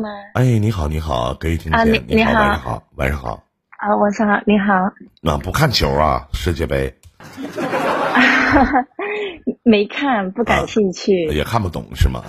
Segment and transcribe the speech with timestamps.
[0.00, 0.08] 吗？
[0.34, 1.80] 哎，你好，你好，可以听见。
[1.80, 3.42] 啊你你好，你好晚上好，晚上好。
[3.78, 4.74] 啊，晚上好，你好。
[5.20, 6.26] 那、不看球啊？
[6.32, 6.92] 世界杯
[9.62, 11.24] 没看，不感兴趣。
[11.26, 12.22] 也看不懂是吗？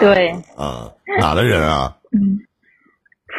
[0.00, 0.90] 对，啊，
[1.20, 1.96] 哪的人啊？
[2.12, 2.38] 嗯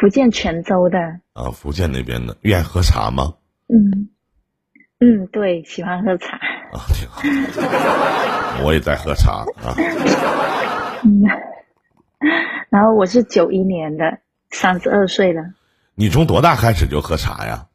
[0.00, 0.98] 福建泉州的。
[1.32, 3.34] 啊，福建那边的，愿意喝茶吗？
[3.68, 4.08] 嗯
[5.00, 6.36] 嗯，对，喜欢喝茶。
[6.72, 7.20] 啊，挺好。
[8.64, 9.74] 我也在喝茶啊。
[11.04, 11.22] 嗯，
[12.70, 14.18] 然后我是九一年的，
[14.50, 15.42] 三十二岁了。
[15.94, 17.66] 你从多大开始就喝茶呀？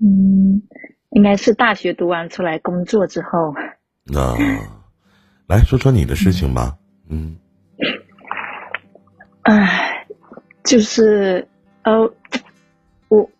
[0.00, 0.62] 嗯，
[1.10, 3.54] 应该是大学读完出来工作之后。
[4.04, 4.36] 那、
[5.46, 6.76] 来说说你的事情吧。
[7.08, 7.36] 嗯
[9.42, 10.06] 唉，
[10.64, 11.46] 就是
[11.82, 12.12] 呃，
[13.08, 13.30] 我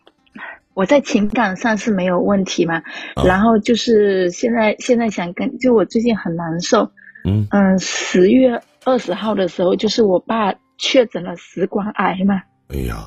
[0.74, 2.82] 我在情感上是没有问题嘛，
[3.15, 6.91] 啊然后就是现在现在想跟，就我最近很难受，
[7.24, 13.04] 嗯嗯，十月二十号的时候，就是我爸确诊了食管癌嘛，哎呀，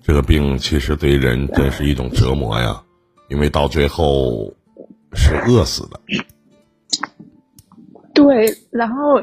[0.00, 2.82] 这个病其实对人真是一种折磨呀，
[3.28, 4.52] 因为到最后
[5.12, 6.00] 是饿死的。
[8.14, 9.22] 对，然后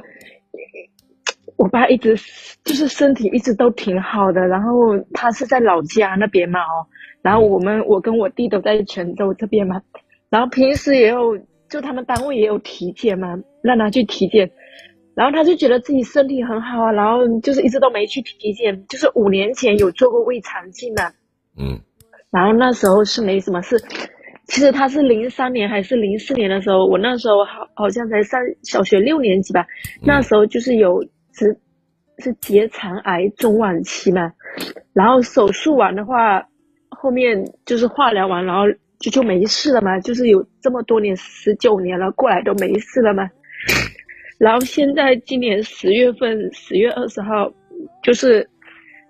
[1.57, 2.15] 我爸一直
[2.63, 6.85] 就是身体一直都挺好的，然后他是在老家那边嘛哦，
[7.21, 9.81] 然后我们我跟我弟都在泉州这边嘛，
[10.29, 11.37] 然后平时也有
[11.69, 14.49] 就他们单位也有体检嘛，让他去体检，
[15.19, 21.11] 然后他就觉得自己身体很好啊，然后就是一直都没去体检，就是五年前有做过胃肠镜的，
[21.57, 21.77] 嗯
[22.31, 23.77] 然后那时候是没什么事。
[24.45, 29.67] 其实他是零三年还是零四年的时候，我那时候好好像才上小学六年级吧，
[30.01, 31.59] 那时候就是有是
[32.19, 34.31] 是结肠癌中晚期嘛，
[34.93, 36.47] 然后手术完的话，
[36.91, 38.61] 后面就是化疗完，然后
[39.01, 43.29] 就就没事了嘛，就是有这么多年十九年了，过来都没事了嘛。
[44.39, 47.51] 然后现在今年十月份，十月二十号，
[48.01, 48.49] 就是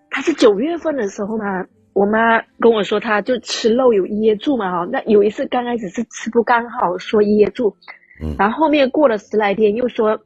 [0.09, 1.63] 他是九月份的时候嘛，
[1.93, 7.75] 我妈跟我说，她就吃肉有噎住嘛，哈，那有一次刚开始是吃不刚好，说噎住，
[8.23, 8.35] 嗯。
[8.39, 10.19] 然后后面过了十来天又说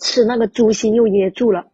[0.00, 1.66] 吃那个猪心又噎住了。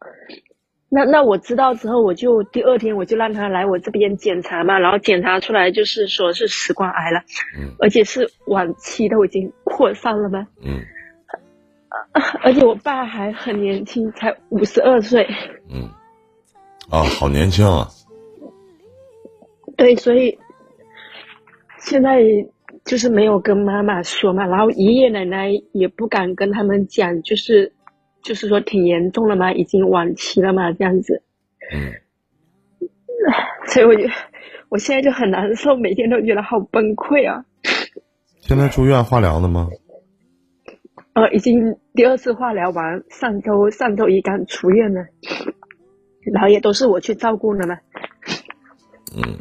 [0.89, 7.21] 那那我知道之后，我就第二天我就让他来我这边检查嘛，然后检查出来就是说是食管癌了，
[7.61, 7.75] 嗯。
[7.79, 10.81] 而且是晚期都已经扩散了嘛，嗯
[12.43, 15.27] 而且我爸还很年轻，才五十二岁，
[15.71, 15.89] 嗯，
[16.91, 17.89] 啊，好年轻啊！
[19.77, 20.39] 对，所以
[21.79, 22.21] 现在
[22.85, 27.73] 就是没有跟妈妈说嘛，然后爷爷奶奶也不敢跟他们讲，就是
[28.23, 31.23] 就是说挺严重了嘛，已经晚期了嘛，这样子，
[31.73, 31.93] 嗯，
[33.69, 34.03] 所以我就
[34.69, 37.45] 我现在就很难受，每天都觉得好崩溃啊。
[38.41, 39.69] 现在住院化疗呢吗？
[41.19, 45.05] 呃，已经第二次化疗完，上周上周一刚出院了，
[46.33, 47.77] 然后也都是我去照顾的嘛。
[49.17, 49.37] 嗯，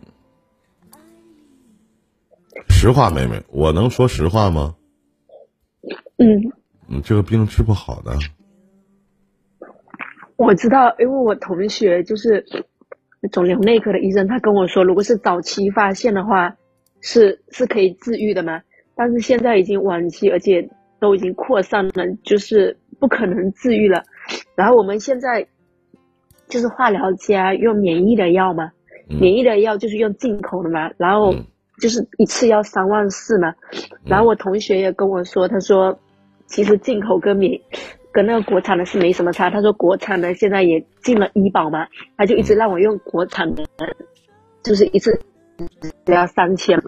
[2.68, 4.76] 实话，妹妹，我能说实话吗？
[6.18, 6.52] 嗯，
[6.88, 8.12] 你，这个病治不好的。
[10.36, 12.44] 我知道，因为我同学就是
[13.32, 16.56] 肿瘤内科的医生，他跟我说，如果是早期发现的话，
[17.02, 18.64] 是是可以治愈的嘛。
[18.96, 20.68] 但是现在已经晚期，而且
[21.00, 24.04] 都已经扩散了，就是不可能治愈了。
[24.56, 25.48] 然后我们现在
[26.48, 28.72] 就是化疗加用免疫的药嘛，
[29.10, 31.46] 嗯免疫的药就是用进口的嘛，然后嗯
[31.80, 33.54] 就是一次要三万四嘛。
[34.06, 35.98] 然后我同学也跟我说，他说
[36.46, 37.60] 其实进口跟免
[38.12, 39.50] 跟那个国产的是没什么差。
[39.50, 41.88] 他说国产的现在也进了医保嘛，
[42.18, 43.64] 他就一直让我用国产的，
[44.64, 45.20] 就是一次
[46.06, 46.82] 只要三千。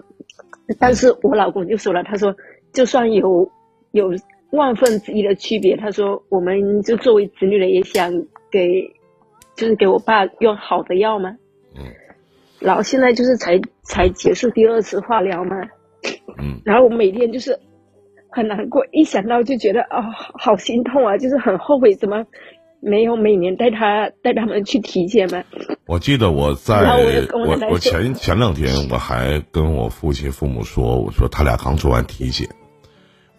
[0.78, 2.34] 但是我老公就说了，他说
[2.72, 3.50] 就算有
[3.92, 4.12] 有
[4.50, 8.12] 万分之一的区别，他说我们就作为子女的也想
[8.50, 8.92] 给，
[9.56, 11.30] 就是给我爸用好的药嘛。
[11.76, 11.84] 嗯
[12.60, 15.56] 然后现在就是才才结束第二次化疗嘛，
[16.38, 17.58] 嗯 然后我每天就是
[18.28, 22.22] 很难过，一想到就觉得啊、好好心痛啊，就是很后悔怎么
[22.80, 25.42] 没有每年带他带他们去体检嘛。
[25.86, 26.82] 我记得我在
[27.32, 32.46] 我我前前两天我还跟我父亲父母说，我说他俩刚做完体检，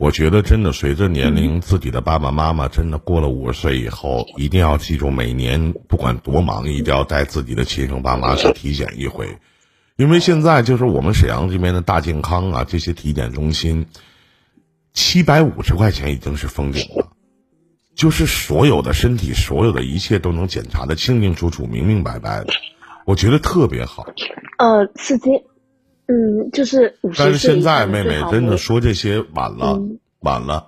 [0.02, 9.38] 我觉得真的随着年龄，自己的爸爸妈妈真的过了五十岁以后，一定要记住每年不管多忙，一定要带自己的亲生爸妈去体检一回，
[9.98, 13.86] 因为现在就是我们沈阳这边的大健康啊，这些体检中心，
[14.92, 17.12] 七百五十块钱已经是封顶了。
[17.94, 22.48] 就是所有的身体，所有的一切都能检查的清清楚楚、明明白白的，
[23.06, 24.08] 我觉得特别好。
[24.58, 25.30] 呃，是这，
[26.12, 30.68] 嗯，就是五十但是现在妹妹真的说这些晚了，嗯晚了。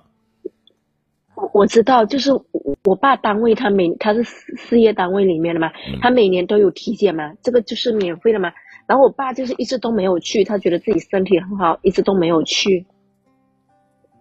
[1.52, 5.70] 我知道，就是我我爸单位他每他是事事业单位里面的嘛，
[6.00, 8.52] 他每年都有体检嘛，这个就是免费的嘛。
[8.86, 12.86] 然后我爸就是一直都没有去，他觉得自己身体很好，一直都没有去。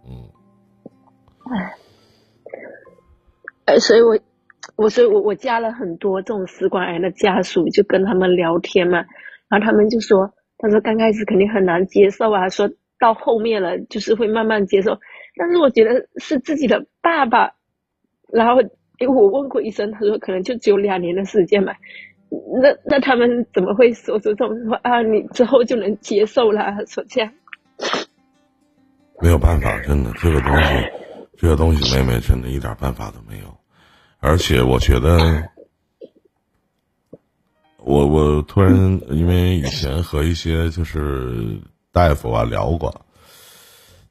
[0.05, 0.29] 嗯，
[1.49, 1.75] 唉，
[3.65, 4.19] 呃，所以我
[4.75, 9.05] 我所以我我加了很多这种食管癌的家属，就跟他们聊天嘛，
[9.47, 10.33] 然后他们就说，
[10.63, 14.97] 他说刚开始肯定很难接受啊，说到后面了就是会慢慢接受。
[15.35, 17.51] 但是我觉得是自己的爸爸，
[18.31, 18.61] 然后
[18.99, 21.73] 因为我问过医生，他说可能就只有两年的时间嘛。
[22.61, 25.01] 那那他们怎么会说出这种话啊？
[25.01, 26.73] 你之后就能接受了？
[26.87, 27.33] 说这样，
[29.21, 30.69] 没有办法，真的这个东西，
[31.37, 33.45] 这个东西，妹妹真的一点办法都没有。
[34.21, 35.43] 而且我觉得，
[37.85, 38.73] 我我突然
[39.09, 41.59] 因为以前和一些就是
[41.91, 43.05] 大夫啊聊过，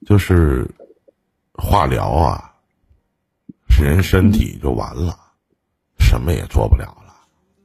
[0.07, 0.69] 就是
[1.55, 2.53] 化疗啊，
[3.81, 5.17] 人身体就完了，
[5.99, 6.85] 什么也做不了。
[7.07, 7.15] 了，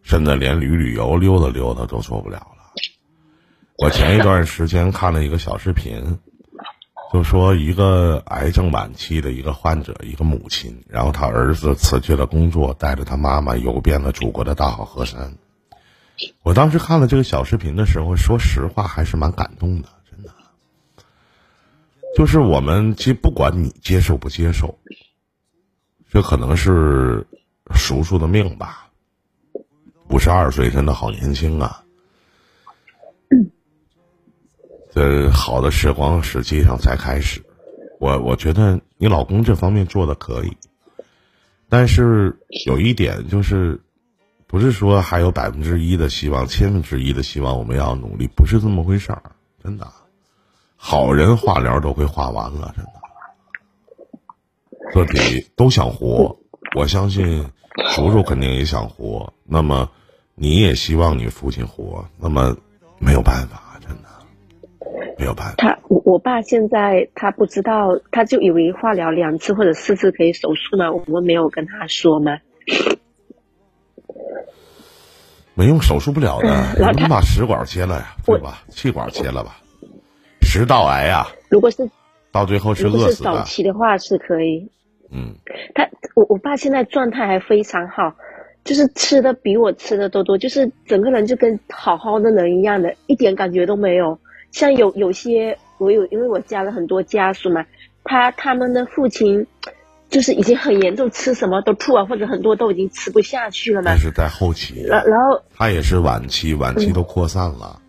[0.02, 2.72] 甚至连旅旅游溜达溜达都做不了了。
[3.78, 6.18] 我前一段时间看了一个小视频，
[7.12, 15.38] 就说一个癌症晚期的一个患者，一个母亲，然后他儿子辞去了工作，带着他妈妈游遍了祖国的大好河山。
[16.44, 20.32] 我当时看了这个小视频的时候，说实话还是蛮感动的，真的。
[22.16, 24.80] 就是我们其实不管你接受不接受，
[26.10, 27.28] 这可能是
[27.76, 28.90] 叔叔的命吧。
[30.10, 31.84] 五十二岁真的好年轻啊！
[34.94, 37.44] 这好的时光实际上才开始。
[38.00, 40.56] 我我觉得你老公这方面做的可以，
[41.68, 43.82] 但是有一点就是，
[44.48, 49.22] 不是说还有百分之一的希望，千分之一的希望我们要努力，不是这么回事儿。
[49.64, 49.88] 真的，
[50.76, 52.92] 好人化疗都会化完了，真的。
[54.94, 56.40] 个体都想活，
[56.76, 57.50] 我相信
[57.90, 59.34] 叔叔肯定也想活。
[59.46, 59.90] 那么。
[60.40, 62.56] 你也希望你父亲活，那么
[63.00, 64.10] 没有办法，真的
[65.18, 65.56] 没有办法。
[65.58, 70.92] 他我我爸现在他不知道，他就以为化疗两次或者四次可以手术吗？
[70.92, 72.38] 我们没有跟他说吗？
[75.58, 76.48] 没用，手术不了的，
[76.94, 78.64] 能把食管切了呀，对吧？
[78.70, 79.58] 气管切了吧？
[80.42, 81.26] 食道癌呀？
[81.50, 81.90] 如果是
[82.32, 83.32] 到最后是饿死的。
[83.32, 84.70] 早期的话是可以。
[85.12, 85.34] 嗯。
[85.74, 88.14] 他我我爸现在状态还非常好。
[88.64, 94.20] 就是吃的比我吃的都多，就是整个人就跟好好的人一样的，一点感觉都没有。
[94.52, 97.66] 像有有些我有，因为我加了很多家属嘛，
[98.04, 99.48] 他他们的父亲
[100.10, 103.92] 就是已经很严重，吃什么都吐啊，或者很多都已经吃不下去了嘛。
[103.92, 107.80] 那是在后期，然然后他也是晚期，晚期都扩散了。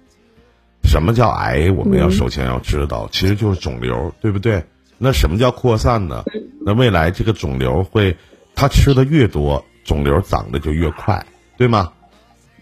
[0.84, 1.70] 什么叫癌？
[1.76, 4.64] 我们要首先要知道，其实就是肿瘤，对不对？
[4.96, 6.24] 那什么叫扩散呢？
[6.64, 8.16] 那未来这个肿瘤会，
[8.54, 9.64] 他吃的越多。
[9.84, 11.24] 肿瘤长得就越快，
[11.56, 11.90] 对吗？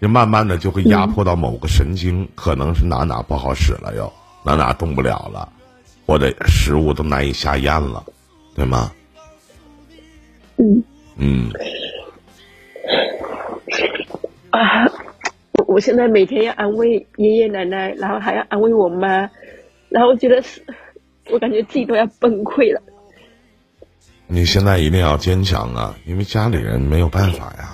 [0.01, 4.13] 就慢慢的就会压迫到某个神经，可能是哪哪不好使了，又
[4.45, 5.49] 哪哪动不了了，
[6.07, 8.05] 或者食物都难以下咽了，
[8.55, 8.93] 对吗？
[10.59, 10.85] 嗯
[11.19, 11.51] 嗯。
[14.51, 14.87] 啊，
[15.53, 19.31] 我我现在每天要安慰爷爷奶奶，然后还要安慰我妈，
[19.89, 20.63] 然后我觉得是，
[21.31, 22.83] 我感觉自己都要崩溃了。
[24.29, 27.73] 你现在一定要坚强啊，因为家里人没有办法呀。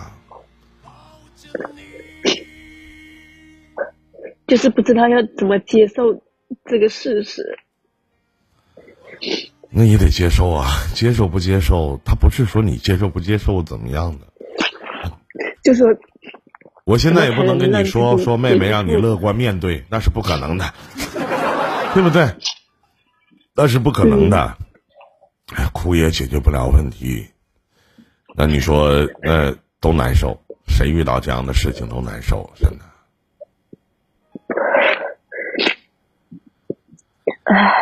[4.46, 6.22] 就是不知道要怎么接受
[6.66, 7.58] 这个事实。
[9.74, 14.26] 那也得接受啊，接受不接受，他不是说你接受不接受怎么样的。
[15.64, 15.88] 就说，
[16.84, 20.74] 我现在也不能跟你说说妹妹让你乐观面对，那是不可能的，
[21.94, 22.28] 对不对？
[23.54, 24.58] 那是不可能的。
[25.54, 27.26] 哎，哭也解决不了问题，
[28.36, 32.84] 那你说，那都难受，谁遇到这样的事情都难受，真的。
[37.44, 37.72] 唉，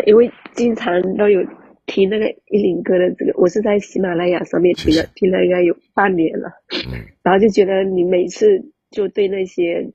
[0.06, 1.44] 因为经常都有
[1.86, 6.50] 听那个一林哥的这个，我是在喜马拉雅上面听了，听了应该有半年了。
[6.88, 7.06] 嗯。
[7.22, 9.90] 然后就觉得你每次就对那些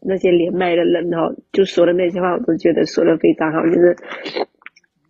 [0.00, 3.96] 那些连麦的人哈，就说的那些话，我都觉得说的非常好，就是。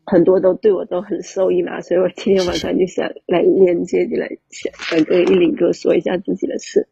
[0.05, 6.89] 很多都对我都很受益嘛，所以我今天晚上就想来连接你来，想想跟一林哥说一下自己的事。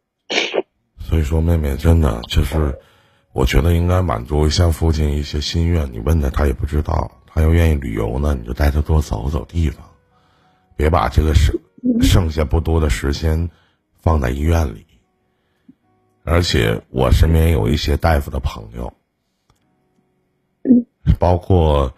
[0.97, 2.73] 所以说，妹妹真的就是，
[3.33, 5.91] 我觉得应该满足一下父亲一些心愿。
[5.91, 9.85] 你问他，他也不知道，他要愿意旅游呢，你就带他多走走地方，
[10.75, 11.55] 别把这个剩
[12.01, 13.49] 剩下不多的时间
[13.99, 14.85] 放在医院里。
[16.23, 18.93] 而且我身边有一些大夫的朋友，
[21.19, 21.93] 包括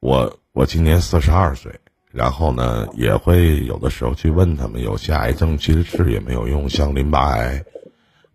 [0.00, 0.38] 我。
[0.54, 7.64] 我今年四十二岁，然后呢，也会有的时候去问他们，有些癌症其实治也没有用，像淋巴癌，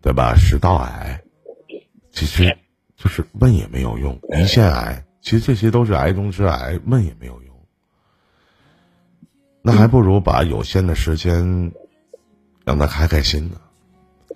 [0.02, 0.34] 对吧？
[0.34, 1.22] 食道癌，
[2.10, 2.58] 其实
[2.96, 4.18] 就是问也没有用。
[4.32, 7.54] 胰腺癌，其实这些都是癌中之癌，问也没有用。
[9.62, 11.72] 那还不如把有限的时间
[12.64, 13.60] 让他开开心呢，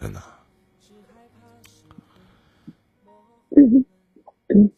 [0.01, 0.21] 真的。
[3.57, 3.85] 嗯
[4.49, 4.71] 嗯，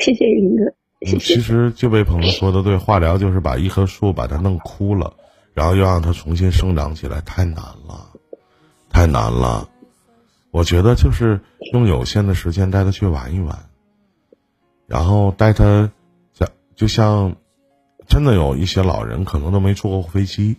[0.00, 0.72] 谢谢林哥。
[1.18, 5.14] 其实这位朋友说的对，化疗就是把一棵树把它弄枯了，
[5.54, 8.10] 然后又让它重新生长起来，太难了，
[8.90, 9.68] 太难了。
[10.50, 11.40] 我觉得就是
[11.72, 13.56] 用有限的时间带他去玩一玩，
[14.86, 15.90] 然后带他
[16.32, 17.36] 像就像
[18.06, 20.56] 真的有一些老人可能都没坐过飞机，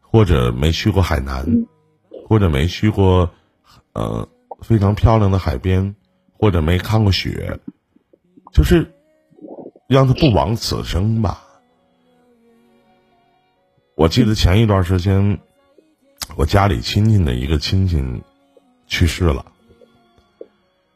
[0.00, 1.66] 或者没去过海南，
[2.28, 3.30] 或者没去过
[3.92, 4.28] 呃
[4.60, 5.94] 非常漂亮的海边，
[6.38, 7.60] 或者没看过雪，
[8.52, 8.92] 就是。
[9.90, 11.42] 让他不枉此生吧。
[13.96, 15.40] 我记得前一段时间，
[16.36, 18.00] 我家里亲戚的一个亲戚
[18.86, 19.46] 去世了。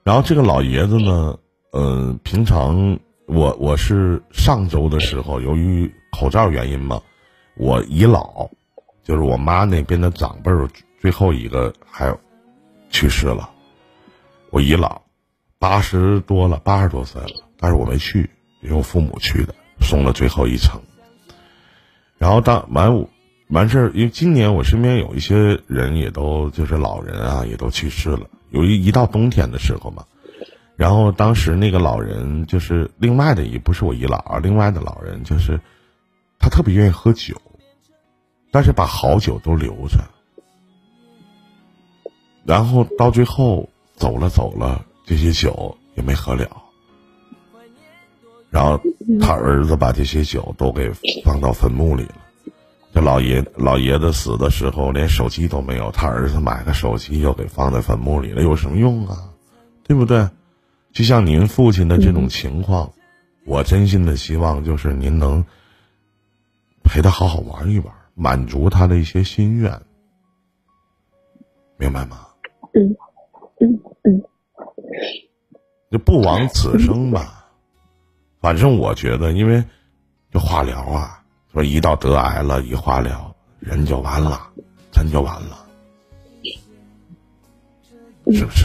[0.04, 1.40] 然后这个老爷子呢，
[1.74, 7.02] 呃，平常我我是上周的时候，由于口罩原因嘛，
[7.56, 8.48] 我姨姥，
[9.02, 10.68] 就是我妈那边的长辈儿，
[11.00, 12.16] 最后一个还有
[12.90, 13.50] 去世了。
[14.50, 14.98] 我姨姥
[15.58, 18.30] 八十多了，八十多岁了，但是我没去。
[18.62, 20.80] 因为我父母去的，送了最后一程。
[22.18, 23.04] 然后当完
[23.48, 28.30] 完事儿，因为今年我身边有一些人也都就是老人啊，也都去世了。
[28.50, 30.04] 有一一到冬天的时候嘛，
[30.76, 35.60] 然后当时那个老人就是另外的一不是我姨姥，另外的老人就是
[36.38, 37.40] 他特别愿意喝酒，
[38.50, 39.98] 但是把好酒都留着，
[42.44, 46.46] 然后到最后走了走了，这些酒也没喝了。
[48.50, 48.80] 然后
[49.20, 50.90] 他儿子把这些酒都给
[51.24, 52.14] 放到坟墓里了。
[52.92, 59.30] 这老爷老爷子死的时候连手机都没有，他儿子买个手机又给放在坟墓里了，有什么用啊？
[59.86, 60.28] 对不对？
[60.94, 62.90] 就像您父亲的这种情况，
[63.44, 65.44] 我真心的希望就是您能
[66.84, 69.82] 陪他好好玩一玩，满足他的一些心愿，
[71.76, 72.28] 明白吗？
[72.74, 72.96] 嗯
[73.58, 74.22] 嗯嗯，
[75.90, 77.44] 就不枉此生吧。
[78.40, 79.64] 反正我觉得，因为
[80.30, 84.48] 这化疗啊，说一到得癌了，一化疗人就完了，
[84.92, 85.66] 真就完了，
[88.30, 88.64] 是不是？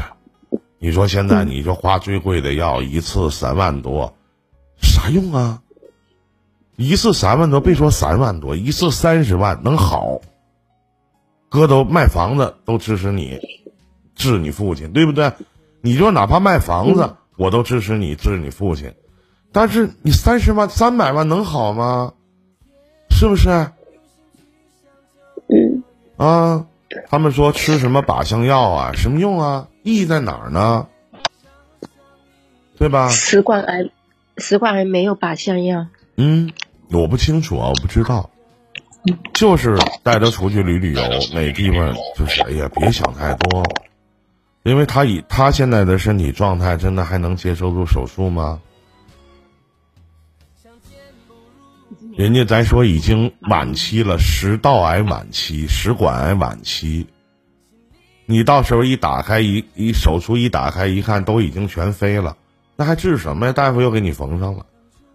[0.80, 4.16] 你说现在你就花最贵的药一次三万多，
[4.82, 5.62] 啥用啊？
[6.78, 10.22] 一次三万多，别说三万多，一次三十万能好？
[11.50, 13.40] 哥都卖房子都支持你
[14.16, 15.34] 治你父亲，对不对？
[15.82, 18.94] 你就哪怕卖房子，我都支持你治你父亲。
[19.52, 22.14] 但是你三十万、三百万能好吗？
[23.10, 23.50] 是不是？
[25.50, 25.84] 嗯。
[26.16, 26.68] 啊，
[27.10, 29.68] 他们说吃什么靶向药啊，什么用啊？
[29.90, 30.88] 意义在哪儿呢？
[32.78, 33.10] 对吧？
[33.10, 33.90] 食管癌，
[34.38, 35.88] 食管癌没有靶向药。
[36.16, 36.52] 嗯，
[36.92, 38.30] 我不清楚啊，我不知道。
[39.34, 41.02] 就是带他出去旅旅游，
[41.34, 43.64] 哪地方就是哎呀，别想太多，
[44.64, 48.62] 因为他以他现在的身体状态，真的还能接受住手术吗？
[52.16, 57.08] 人家咱说已经晚期了，食道癌晚期，食管癌晚期。
[58.32, 62.38] 你到时候一打开一一手术一打开一看，都已经全飞了，
[62.76, 63.54] 那还治什么呀？
[63.54, 64.68] 大夫又给你缝上了。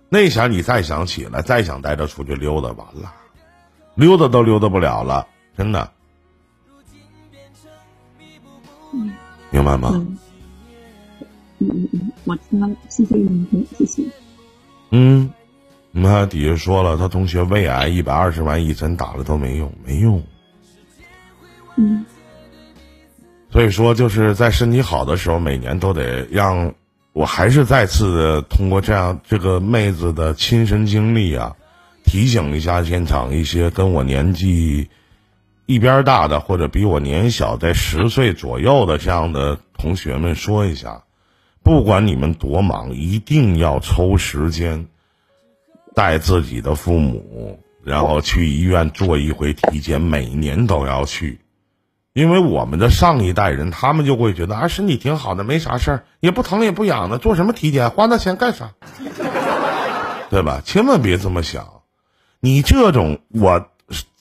[0.08, 3.14] 那前你再想起来，再想带他出去溜达，完了，
[3.94, 5.88] 溜达都溜达不了了，真的。
[9.50, 9.92] 明白吗？
[9.94, 10.18] 嗯
[11.60, 14.02] 嗯嗯，我知道，谢谢你，谢谢。
[14.90, 15.30] 嗯。
[15.92, 20.20] 你看底下说了，他同学胃癌一百二十万一针打了都没用，没用。
[21.76, 22.04] 嗯。
[23.54, 26.74] 所以说，就是在身体好的时候，每年都得让
[27.12, 31.54] 我还是再次通过这样这个妹子的亲身经历啊，
[32.04, 34.88] 提醒一下现场一些跟我年纪
[35.66, 41.04] 一边大的或者比我年小在十岁左右的这样的同学们说一下，
[41.62, 44.88] 不管你们多忙，一定要抽时间。
[45.94, 51.38] 带自己的父母，然后去医院做一回体检，每年都要去，
[52.14, 58.70] 因为我们的上一代人，他们就会觉得啊，身体挺好的，没啥事儿，也不疼也不痒的，做什么体检，花那钱干啥？
[60.30, 60.62] 对吧？
[60.64, 61.82] 千万别这么想，
[62.38, 63.66] 你这种我，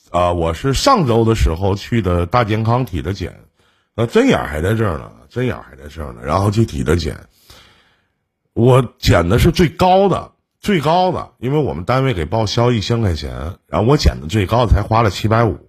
[0.09, 3.41] 啊，我是上周的时候去的大健康体的检，
[3.95, 7.15] 那针眼还在这儿呢，针眼还在这儿呢，然后去体的检，
[8.53, 10.31] 我检的是最高的。
[10.59, 15.59] 最高的，因为我们单位给报销一千块钱，然后我检的最高的才花了七百五，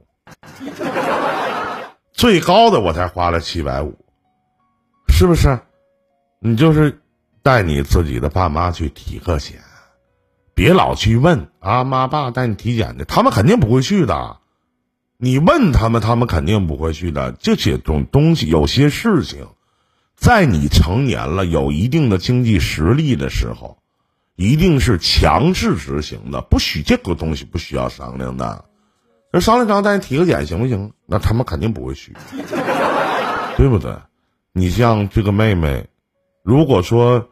[2.25, 3.99] 最高的我才花了七百五，
[5.09, 5.61] 是不是？
[6.41, 7.03] 你就是
[7.43, 9.61] 带你自己的爸妈去体个检，
[10.55, 14.39] 别老去问啊，妈爸带你体检的，他们肯定不会去的。
[15.19, 17.33] 你问他们，他们肯定不会去的。
[17.33, 19.47] 这些种东西，有些事情，
[20.17, 23.77] 在你成年了、有一定的经济实力的时候。
[24.37, 28.65] 一定是强制执行的，不许这个东西不需要商量的。
[29.35, 30.93] 那商量商量，带你体个检行不行？
[31.07, 32.15] 那他们肯定不会去，
[33.59, 33.93] 对不对？
[34.53, 35.89] 你像这个妹妹，
[36.45, 37.31] 如果说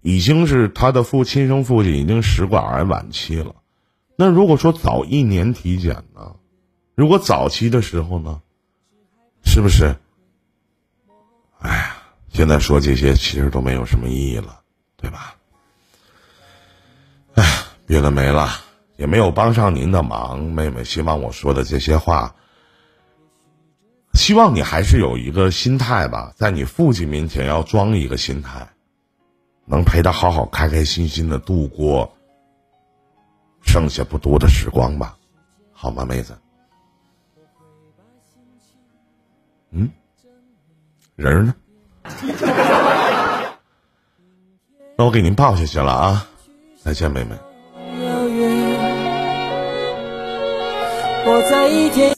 [0.00, 3.52] 已经是她的父亲生父亲已经食管癌晚期了，
[4.14, 6.36] 那如果说早一年体检呢？
[6.94, 8.40] 如果早期的时候呢？
[9.42, 9.96] 是不是？
[11.58, 11.96] 哎呀，
[12.28, 14.60] 现在说这些其实都没有什么意义了，
[14.96, 15.34] 对吧？
[17.86, 18.48] 别的没了，
[19.00, 20.84] 也没有帮上您的忙，妹妹。
[20.84, 22.34] 希望我说的这些话，
[24.12, 28.68] 希望你还是有一个心态吧，在你父亲面前要装一个心态，
[29.64, 32.14] 能陪他好好开开心心的度过
[33.62, 35.16] 剩下不多的时光吧，
[35.72, 36.38] 好吗，妹子？
[39.70, 39.88] 嗯，
[41.16, 41.54] 人呢？
[44.94, 46.26] 那我给您抱下去了啊，
[46.84, 47.34] 再见，妹妹。
[51.30, 52.00] 我在一天。